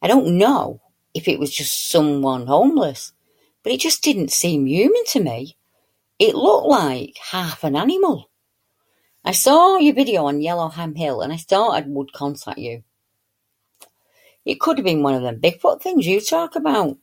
[0.00, 0.80] I don't know
[1.14, 3.12] if it was just someone homeless,
[3.62, 5.56] but it just didn't seem human to me.
[6.18, 8.30] It looked like half an animal.
[9.24, 12.82] I saw your video on Yellowham Hill and I thought I would contact you.
[14.44, 16.98] It could have been one of them Bigfoot things you talk about.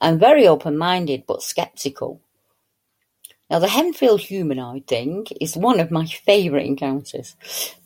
[0.00, 2.20] I'm very open-minded but sceptical.
[3.50, 7.34] Now, the Henfield humanoid thing is one of my favourite encounters.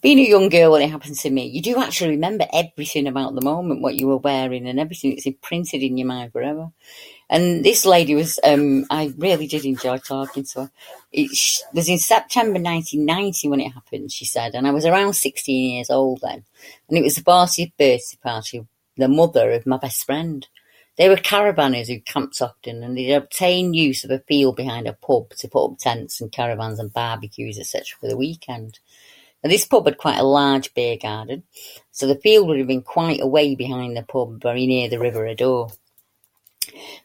[0.02, 3.34] Being a young girl when it happened to me, you do actually remember everything about
[3.34, 5.12] the moment, what you were wearing, and everything.
[5.12, 6.70] It's imprinted in your mind forever.
[7.30, 10.70] And this lady was, um, I really did enjoy talking to her.
[11.10, 11.30] It
[11.72, 15.88] was in September 1990 when it happened, she said, and I was around 16 years
[15.88, 16.44] old then.
[16.88, 18.66] And it was the 40th birthday party
[18.96, 20.46] the mother of my best friend.
[20.96, 24.92] They were caravanners who camped often and they'd obtained use of a field behind a
[24.92, 27.84] pub to put up tents and caravans and barbecues, etc.
[28.00, 28.78] for the weekend.
[29.42, 31.42] Now, this pub had quite a large beer garden,
[31.90, 35.26] so the field would have been quite away behind the pub, very near the River
[35.26, 35.70] Adur.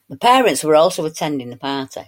[0.08, 2.04] My parents were also attending the party,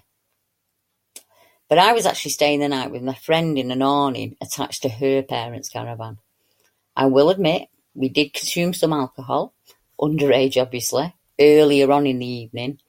[1.68, 4.90] but I was actually staying the night with my friend in an awning attached to
[4.90, 6.18] her parents' caravan.
[6.96, 9.54] I will admit, we did consume some alcohol,
[10.02, 12.80] underage obviously, earlier on in the evening,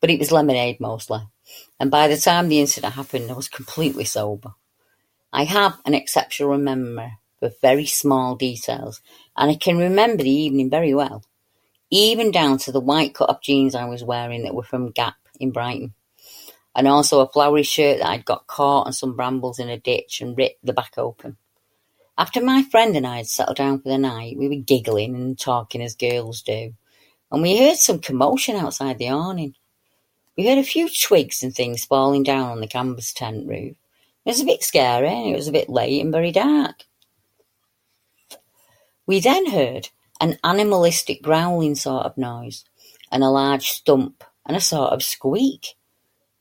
[0.00, 1.20] but it was lemonade mostly.
[1.80, 4.54] And by the time the incident happened, I was completely sober.
[5.32, 9.00] I have an exceptional memory for very small details,
[9.36, 11.24] and I can remember the evening very well,
[11.90, 15.16] even down to the white cut off jeans I was wearing that were from Gap
[15.40, 15.94] in Brighton.
[16.74, 20.20] and also a flowery shirt that I'd got caught on some brambles in a ditch
[20.22, 21.36] and ripped the back open.
[22.18, 25.38] After my friend and I had settled down for the night, we were giggling and
[25.38, 26.74] talking as girls do,
[27.30, 29.54] and we heard some commotion outside the awning.
[30.36, 33.76] We heard a few twigs and things falling down on the canvas tent roof.
[34.24, 36.84] It was a bit scary, and it was a bit late and very dark.
[39.06, 39.88] We then heard
[40.20, 42.64] an animalistic growling sort of noise,
[43.10, 45.76] and a large thump, and a sort of squeak.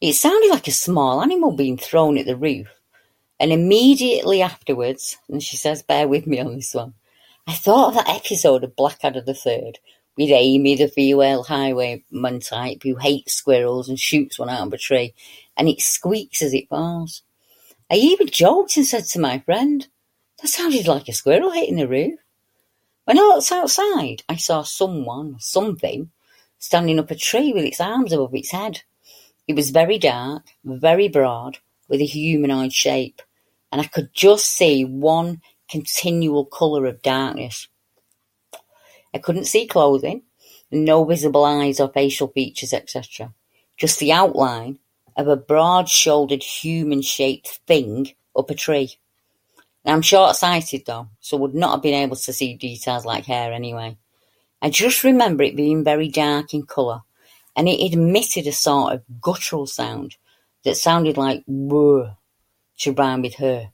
[0.01, 2.67] It sounded like a small animal being thrown at the roof.
[3.41, 6.93] And immediately afterwards, and she says, bear with me on this one,
[7.47, 9.79] I thought of that episode of Blackadder the Third
[10.15, 14.77] with Amy, the female highwayman type who hates squirrels and shoots one out of a
[14.77, 15.15] tree,
[15.57, 17.23] and it squeaks as it falls.
[17.89, 19.87] I even joked and said to my friend,
[20.39, 22.19] that sounded like a squirrel hitting the roof.
[23.05, 26.11] When I looked outside, I saw someone, something,
[26.59, 28.83] standing up a tree with its arms above its head.
[29.47, 33.19] It was very dark, very broad, with a humanoid shape,
[33.71, 37.67] and I could just see one continual colour of darkness.
[39.13, 40.23] I couldn't see clothing,
[40.71, 43.33] no visible eyes or facial features, etc.
[43.77, 44.79] Just the outline
[45.17, 48.95] of a broad-shouldered human-shaped thing up a tree.
[49.83, 53.51] Now, I'm short-sighted though, so would not have been able to see details like hair
[53.51, 53.97] anyway.
[54.61, 57.01] I just remember it being very dark in colour
[57.55, 60.15] and it emitted a sort of guttural sound
[60.63, 62.15] that sounded like "whir"
[62.81, 63.71] to rhyme with her.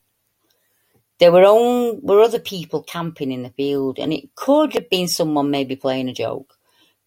[1.19, 5.07] There were, own, were other people camping in the field, and it could have been
[5.07, 6.55] someone maybe playing a joke,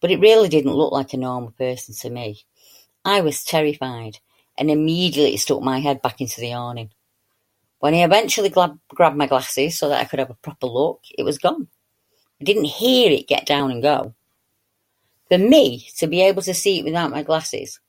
[0.01, 2.43] but it really didn't look like a normal person to me.
[3.05, 4.19] I was terrified,
[4.57, 6.91] and immediately stuck my head back into the awning.
[7.79, 11.23] When I eventually grabbed my glasses so that I could have a proper look, it
[11.23, 11.67] was gone.
[12.39, 14.13] I didn't hear it get down and go.
[15.29, 17.79] For me to be able to see it without my glasses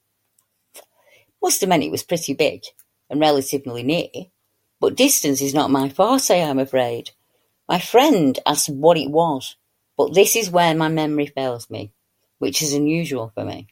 [1.42, 2.62] must have meant it was pretty big
[3.12, 4.08] and relatively near,
[4.80, 7.12] but distance is not my forte, I'm afraid.
[7.68, 9.56] My friend asked what it was,
[9.98, 11.92] but this is where my memory fails me,
[12.38, 13.68] which is unusual for me,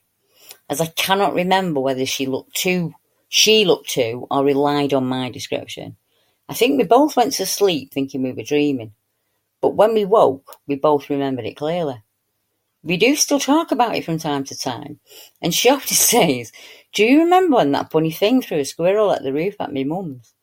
[0.68, 2.94] as I cannot remember whether she looked to,
[3.28, 5.96] she looked to, or relied on my description.
[6.48, 8.92] I think we both went to sleep thinking we were dreaming,
[9.62, 12.02] but when we woke, we both remembered it clearly.
[12.82, 15.00] We do still talk about it from time to time,
[15.42, 16.52] and she often says,
[16.92, 19.84] Do you remember when that funny thing threw a squirrel at the roof at me
[19.84, 20.34] mum's?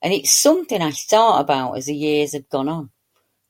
[0.00, 2.90] And it's something I thought about as the years have gone on.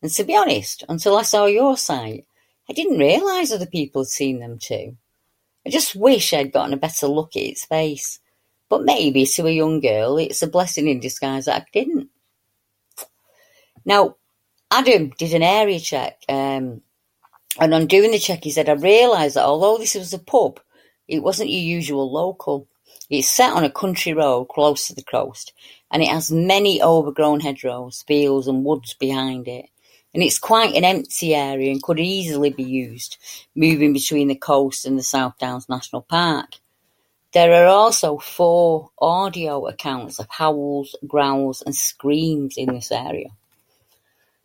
[0.01, 2.27] And to be honest, until I saw your site,
[2.69, 4.97] I didn't realise other people had seen them too.
[5.67, 8.21] I just wish I'd gotten a better look at its face.
[8.71, 12.09] But maybe to a young girl, it's a blessing in disguise that I didn't.
[13.85, 14.17] Now,
[14.71, 16.83] Adam did an area check um,
[17.59, 20.61] and on doing the check, he said, I realised that although this was a pub,
[21.09, 22.69] it wasn't your usual local.
[23.11, 25.53] It's set on a country road close to the coast,
[25.91, 29.67] and it has many overgrown hedgerows, fields, and woods behind it.
[30.15, 33.17] And it's quite an empty area and could easily be used,
[33.55, 36.57] moving between the coast and the South Downs National Park.
[37.33, 43.29] There are also four audio accounts of howls, growls, and screams in this area.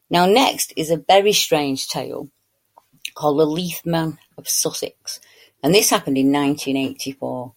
[0.09, 2.29] Now, next is a very strange tale
[3.15, 5.21] called The Leaf Man of Sussex,
[5.63, 7.53] and this happened in 1984.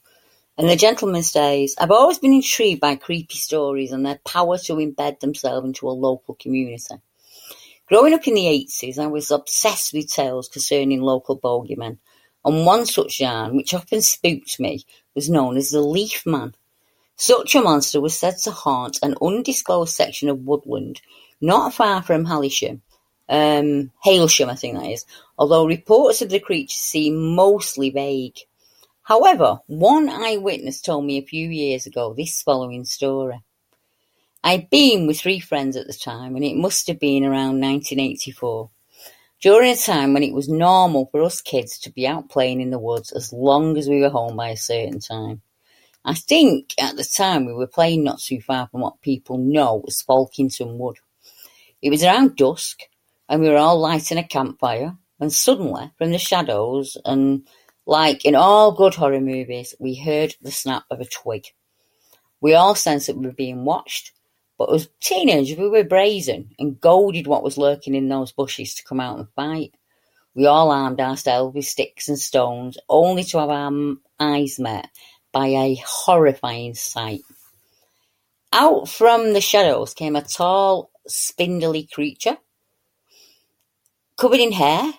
[0.59, 4.77] And the gentleman says, I've always been intrigued by creepy stories and their power to
[4.77, 6.95] embed themselves into a local community.
[7.89, 11.99] Growing up in the 80s, I was obsessed with tales concerning local bogeymen,
[12.45, 14.85] and one such yarn, which often spooked me,
[15.15, 16.55] was known as the Leaf Man.
[17.17, 21.01] Such a monster was said to haunt an undisclosed section of woodland
[21.41, 22.81] not far from Hailsham,
[23.29, 25.05] um, Hailsham, I think that is,
[25.39, 28.39] although reports of the creature seem mostly vague.
[29.03, 33.41] However, one eyewitness told me a few years ago this following story.
[34.43, 38.71] I'd been with three friends at the time, and it must have been around 1984,
[39.41, 42.71] during a time when it was normal for us kids to be out playing in
[42.71, 45.43] the woods as long as we were home by a certain time.
[46.05, 49.83] I think at the time we were playing not too far from what people know
[49.89, 50.99] as Folkington Wood.
[51.83, 52.83] It was around dusk,
[53.29, 57.47] and we were all lighting a campfire, when suddenly, from the shadows, and
[57.87, 61.47] like in all good horror movies, we heard the snap of a twig.
[62.41, 64.13] We all sensed that we were being watched,
[64.59, 68.85] but as teenagers we were brazen and goaded what was lurking in those bushes to
[68.85, 69.75] come out and fight.
[70.35, 74.91] We all armed ourselves with sticks and stones, only to have our eyes met
[75.33, 77.23] by a horrifying sight.
[78.53, 82.37] Out from the shadows came a tall, spindly creature
[84.17, 84.93] covered in hair,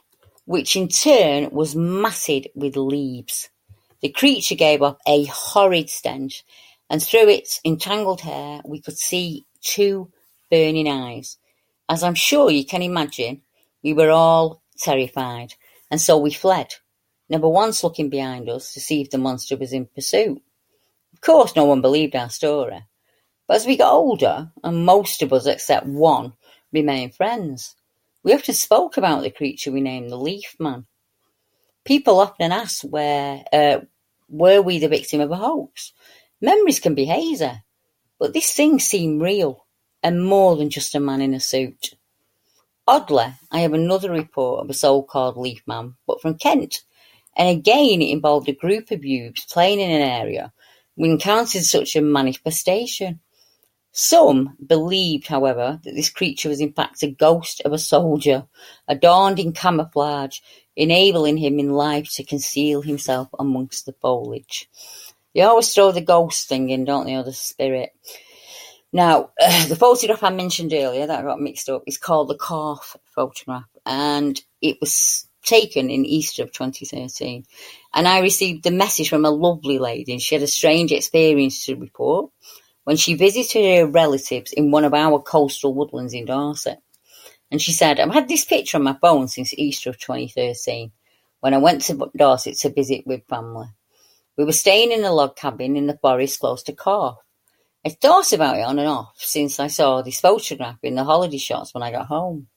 [0.45, 3.49] which in turn was matted with leaves.
[4.01, 6.43] The creature gave off a horrid stench,
[6.89, 10.11] and through its entangled hair we could see two
[10.51, 11.37] burning eyes.
[11.89, 13.41] As I'm sure you can imagine,
[13.83, 15.55] we were all terrified,
[15.89, 16.75] and so we fled,
[17.27, 20.41] never once looking behind us to see if the monster was in pursuit.
[21.13, 22.85] Of course, no one believed our story.
[23.47, 26.33] But as we got older, and most of us except one
[26.71, 27.75] remained friends,
[28.27, 30.85] we often spoke about the creature we named the Leaf Man.
[31.85, 33.79] People often ask where uh,
[34.27, 35.93] were we the victim of a hoax?
[36.41, 37.53] Memories can be hazy,
[38.19, 39.65] but this thing seemed real
[40.03, 41.93] and more than just a man in a suit.
[42.85, 46.83] Oddly, I have another report of a so-called Leaf Man, but from Kent,
[47.37, 50.51] and again it involved a group of youths playing in an area
[50.97, 53.21] we encountered such a manifestation.
[53.99, 58.45] Some believed, however, that this creature was in fact a ghost of a soldier,
[58.87, 60.37] adorned in camouflage,
[60.75, 64.69] enabling him in life to conceal himself amongst the foliage.
[65.33, 67.89] They always throw the ghost thing in, don't they, or the spirit.
[68.93, 72.97] Now, uh, the photograph I mentioned earlier that got mixed up is called the Corfe
[73.15, 77.45] photograph, and it was taken in Easter of 2013.
[77.95, 81.65] And I received a message from a lovely lady, and she had a strange experience
[81.65, 82.29] to report
[82.87, 86.79] when she visited her relatives in one of our coastal woodlands in Dorset.
[87.51, 90.93] And she said, I've had this picture on my phone since Easter of 2013
[91.41, 93.67] when I went to Dorset to visit with family.
[94.37, 97.17] We were staying in a log cabin in the forest close to Corfe.
[97.85, 101.39] I thought about it on and off since I saw this photograph in the holiday
[101.39, 102.47] shots when I got home.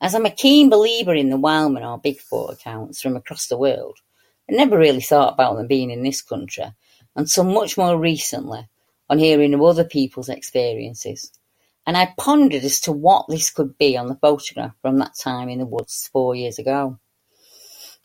[0.00, 3.98] As I'm a keen believer in the Wildman or Bigfoot accounts from across the world,
[4.48, 6.72] I never really thought about them being in this country
[7.14, 8.66] until much more recently
[9.12, 11.30] on hearing of other people's experiences,
[11.86, 15.50] and I pondered as to what this could be on the photograph from that time
[15.50, 16.98] in the woods four years ago.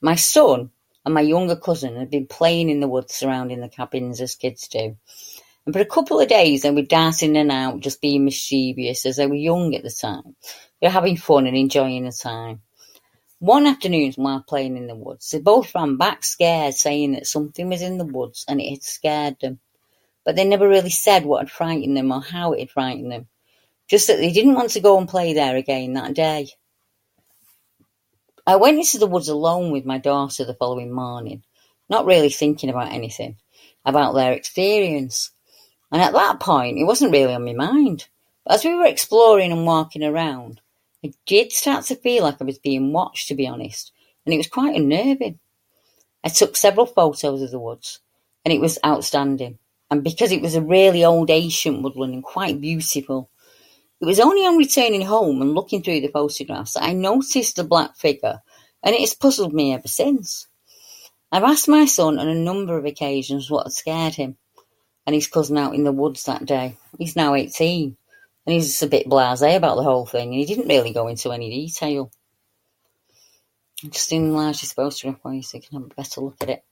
[0.02, 0.70] My son
[1.06, 4.68] and my younger cousin had been playing in the woods surrounding the cabins as kids
[4.68, 4.98] do,
[5.66, 9.06] and for a couple of days they were darting in and out, just being mischievous
[9.06, 10.36] as they were young at the time.
[10.82, 12.64] They were having fun and enjoying the time.
[13.40, 17.70] One afternoon while playing in the woods, they both ran back scared, saying that something
[17.70, 19.62] was in the woods and it had scared them
[20.28, 23.28] but they never really said what had frightened them or how it had frightened them.
[23.88, 26.50] Just that they didn't want to go and play there again that day.
[28.46, 31.44] I went into the woods alone with my daughter the following morning,
[31.90, 33.38] not really thinking about anything,
[33.86, 35.32] about their experience.
[35.94, 38.10] And at that point, it wasn't really on my mind.
[38.44, 40.60] But as we were exploring and walking around,
[41.06, 43.94] I did start to feel like I was being watched, to be honest,
[44.26, 45.40] and it was quite unnerving.
[46.22, 48.02] I took several photos of the woods,
[48.44, 49.60] and it was outstanding
[49.90, 53.30] and because it was a really old ancient woodland and quite beautiful.
[54.00, 57.64] It was only on returning home and looking through the photographs that I noticed the
[57.64, 58.42] black figure,
[58.84, 60.48] and it has puzzled me ever since.
[61.32, 64.38] I've asked my son on a number of occasions what had scared him
[65.06, 66.78] and his cousin out in the woods that day.
[67.00, 67.98] He's now 18,
[68.46, 71.32] and he's a bit blasé about the whole thing, and he didn't really go into
[71.32, 72.12] any detail.
[73.90, 76.64] Just enlarged his photograph so you can have a better look at it.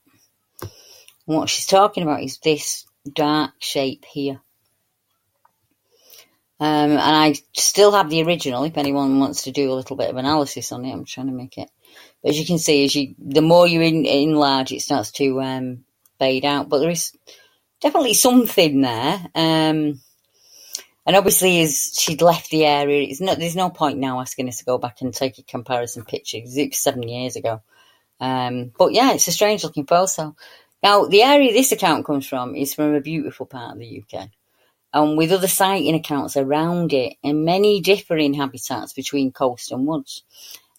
[0.61, 4.41] And what she's talking about is this dark shape here.
[6.59, 10.09] Um, and I still have the original if anyone wants to do a little bit
[10.09, 10.93] of analysis on it.
[10.93, 11.69] I'm trying to make it.
[12.21, 15.41] But as you can see, as you the more you in, enlarge, it starts to
[15.41, 15.83] um,
[16.17, 16.69] fade out.
[16.69, 17.11] But there is
[17.81, 19.19] definitely something there.
[19.35, 20.01] Um,
[21.07, 24.57] and obviously, as she'd left the area, it's not, there's no point now asking us
[24.57, 27.61] to go back and take a comparison picture because it was seven years ago.
[28.19, 30.35] Um, but yeah, it's a strange looking photo.
[30.85, 34.29] Now, the area this account comes from is from a beautiful part of the UK,
[34.93, 40.21] and with other sighting accounts around it and many differing habitats between coast and woods.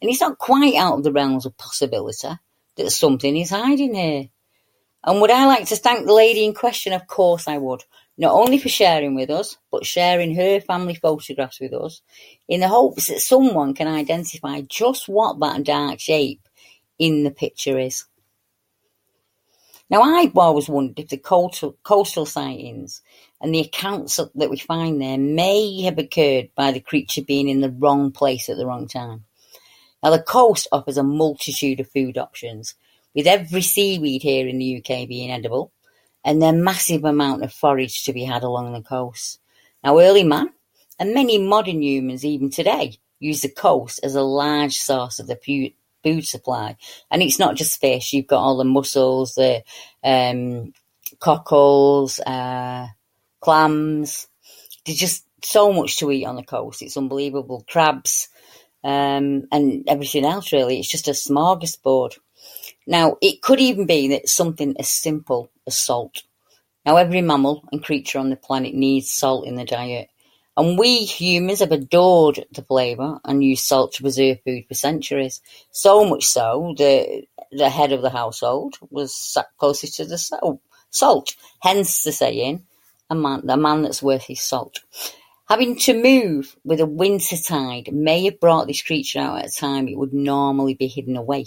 [0.00, 2.28] And it's not quite out of the realms of possibility
[2.76, 4.28] that something is hiding here.
[5.02, 6.92] And would I like to thank the lady in question?
[6.92, 7.82] Of course I would.
[8.16, 12.00] Not only for sharing with us, but sharing her family photographs with us
[12.46, 16.48] in the hopes that someone can identify just what that dark shape
[16.96, 18.04] in the picture is.
[19.88, 23.02] Now, I've always wondered if the coastal, coastal sightings
[23.40, 27.60] and the accounts that we find there may have occurred by the creature being in
[27.60, 29.24] the wrong place at the wrong time.
[30.02, 32.74] Now, the coast offers a multitude of food options,
[33.14, 35.72] with every seaweed here in the UK being edible,
[36.24, 39.38] and a massive amount of forage to be had along the coast.
[39.84, 40.50] Now, early man
[40.98, 45.36] and many modern humans, even today, use the coast as a large source of the
[46.06, 46.76] food supply.
[47.10, 49.64] And it's not just fish, you've got all the mussels, the
[50.04, 50.72] um,
[51.18, 52.86] cockles, uh,
[53.40, 54.28] clams.
[54.84, 56.82] There's just so much to eat on the coast.
[56.82, 57.64] It's unbelievable.
[57.68, 58.28] Crabs
[58.84, 60.78] um, and everything else, really.
[60.78, 62.18] It's just a smorgasbord.
[62.86, 66.22] Now, it could even be that something as simple as salt.
[66.84, 70.08] Now, every mammal and creature on the planet needs salt in the diet.
[70.56, 75.42] And we humans have adored the flavour and used salt to preserve food for centuries.
[75.70, 80.60] So much so that the head of the household was sat closest to the salt.
[80.90, 81.36] salt.
[81.60, 82.64] Hence the saying,
[83.10, 84.80] a man, man that's worth his salt.
[85.48, 89.52] Having to move with a winter tide may have brought this creature out at a
[89.52, 91.46] time it would normally be hidden away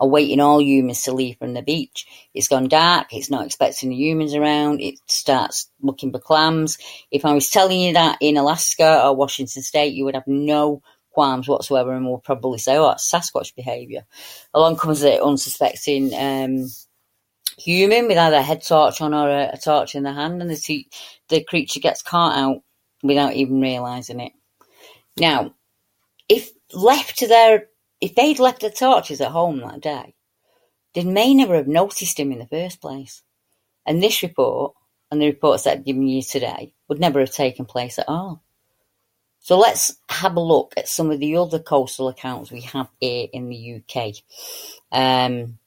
[0.00, 2.06] awaiting all humans to leave from the beach.
[2.34, 6.78] It's gone dark, it's not expecting the humans around, it starts looking for clams.
[7.10, 10.82] If I was telling you that in Alaska or Washington State, you would have no
[11.10, 14.04] qualms whatsoever and would probably say, oh, that's Sasquatch behaviour.
[14.52, 16.66] Along comes the unsuspecting um,
[17.56, 20.50] human with either a head torch on or a, a torch in the hand, and
[20.50, 20.90] the, t-
[21.28, 22.62] the creature gets caught out
[23.02, 24.32] without even realising it.
[25.16, 25.54] Now,
[26.28, 27.68] if left to their
[28.04, 30.14] if they'd left the torches at home that day,
[30.92, 33.22] they may never have noticed him in the first place.
[33.86, 34.74] And this report,
[35.10, 38.42] and the reports that I've given you today, would never have taken place at all.
[39.40, 43.26] So let's have a look at some of the other coastal accounts we have here
[43.32, 44.16] in the UK.
[44.92, 45.58] Um,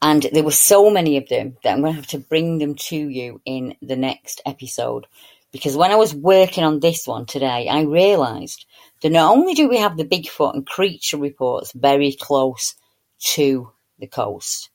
[0.00, 2.76] and there were so many of them that I'm going to have to bring them
[2.76, 5.08] to you in the next episode.
[5.50, 8.64] Because when I was working on this one today, I realised
[9.00, 12.74] that not only do we have the Bigfoot and creature reports very close
[13.20, 14.70] to the coast,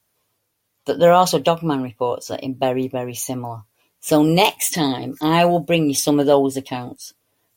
[0.86, 3.64] but there are also Dogman reports that are very, very similar.
[4.00, 7.14] So next time I will bring you some of those accounts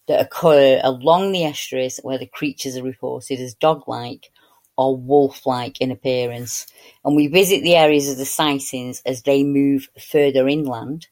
[0.06, 4.30] that occur along the estuaries where the creatures are reported as dog-like
[4.76, 6.66] or wolf-like in appearance.
[7.04, 11.08] And we visit the areas of the sightings as they move further inland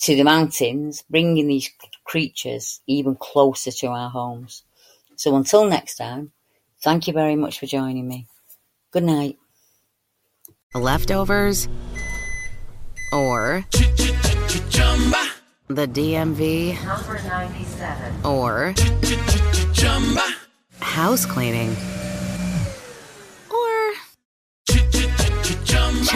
[0.00, 1.70] to the mountains, bringing these
[2.04, 4.64] creatures even closer to our homes.
[5.20, 6.32] So until next time,
[6.82, 8.26] thank you very much for joining me.
[8.90, 9.36] Good night.
[10.74, 11.68] Leftovers
[13.12, 13.66] or
[15.68, 18.24] the DMV Number 97.
[18.24, 18.74] or
[20.78, 21.76] house cleaning